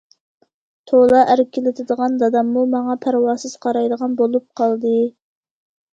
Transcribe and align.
تولا 0.91 1.19
ئەركىلىتىدىغان 1.33 2.17
داداممۇ 2.23 2.65
ماڭا 2.71 2.97
پەرۋاسىز 3.07 3.55
قارايدىغان 3.67 4.17
بولۇپ 4.23 4.49
قالدى. 4.63 4.99